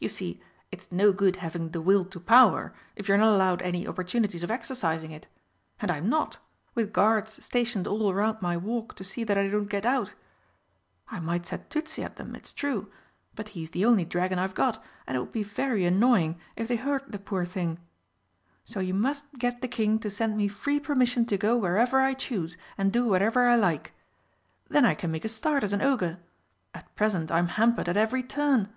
You 0.00 0.10
see, 0.10 0.38
it's 0.70 0.92
no 0.92 1.12
good 1.14 1.36
having 1.36 1.70
the 1.70 1.80
Will 1.80 2.04
to 2.04 2.20
Power 2.20 2.74
if 2.94 3.08
you're 3.08 3.16
not 3.16 3.34
allowed 3.34 3.62
any 3.62 3.88
opportunities 3.88 4.42
of 4.42 4.50
exercising 4.50 5.12
it. 5.12 5.28
And 5.80 5.90
I'm 5.90 6.10
not, 6.10 6.36
with 6.74 6.92
guards 6.92 7.42
stationed 7.42 7.86
all 7.86 8.12
round 8.12 8.42
my 8.42 8.54
walk 8.54 8.96
to 8.96 9.04
see 9.04 9.24
that 9.24 9.38
I 9.38 9.48
don't 9.48 9.64
get 9.64 9.86
out. 9.86 10.12
I 11.08 11.20
might 11.20 11.46
set 11.46 11.70
Tützi 11.70 12.04
at 12.04 12.16
them, 12.16 12.36
it's 12.36 12.52
true, 12.52 12.92
but 13.34 13.50
he 13.56 13.62
is 13.62 13.70
the 13.70 13.86
only 13.86 14.04
dragon 14.04 14.38
I've 14.38 14.52
got, 14.54 14.84
and 15.06 15.16
it 15.16 15.20
would 15.20 15.32
be 15.32 15.42
very 15.42 15.86
annoying 15.86 16.38
if 16.54 16.68
they 16.68 16.76
hurt 16.76 17.10
the 17.10 17.18
poor 17.18 17.46
thing. 17.46 17.78
So 18.66 18.80
you 18.80 18.92
must 18.92 19.24
get 19.38 19.62
the 19.62 19.68
King 19.68 19.98
to 20.00 20.10
send 20.10 20.36
me 20.36 20.48
free 20.48 20.80
permission 20.80 21.24
to 21.24 21.38
go 21.38 21.56
wherever 21.56 21.98
I 21.98 22.12
choose 22.12 22.58
and 22.76 22.92
do 22.92 23.06
whatever 23.06 23.44
I 23.48 23.56
like. 23.56 23.94
Then 24.68 24.84
I 24.84 24.92
can 24.94 25.10
make 25.10 25.24
a 25.24 25.28
start 25.30 25.64
as 25.64 25.72
an 25.72 25.80
Ogre. 25.80 26.18
At 26.74 26.94
present 26.94 27.32
I'm 27.32 27.48
hampered 27.56 27.88
at 27.88 27.96
every 27.96 28.22
turn!" 28.22 28.68